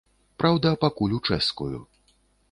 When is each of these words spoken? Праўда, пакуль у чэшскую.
Праўда, 0.43 0.69
пакуль 0.83 1.13
у 1.17 1.19
чэшскую. 1.27 1.69